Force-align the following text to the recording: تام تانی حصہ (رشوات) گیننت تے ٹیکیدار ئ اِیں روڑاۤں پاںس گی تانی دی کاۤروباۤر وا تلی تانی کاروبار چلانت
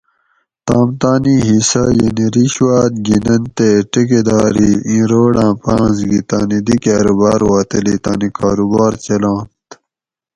تام 0.65 0.87
تانی 1.01 1.35
حصہ 1.47 1.81
(رشوات) 2.35 2.93
گیننت 3.05 3.45
تے 3.57 3.69
ٹیکیدار 3.91 4.53
ئ 4.63 4.69
اِیں 4.87 5.05
روڑاۤں 5.11 5.53
پاںس 5.63 5.97
گی 6.09 6.19
تانی 6.29 6.59
دی 6.67 6.75
کاۤروباۤر 6.83 7.41
وا 7.49 7.59
تلی 7.69 7.95
تانی 8.03 8.29
کاروبار 8.37 8.91
چلانت 9.03 9.67